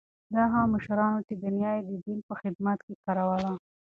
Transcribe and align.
دا 0.33 0.43
هغه 0.53 0.69
مشران 0.75 1.11
وو 1.13 1.25
چې 1.27 1.33
دنیا 1.45 1.71
یې 1.77 1.83
د 1.89 1.91
دین 2.05 2.19
په 2.27 2.33
خدمت 2.41 2.77
کې 2.85 2.93
کاروله. 3.03 3.53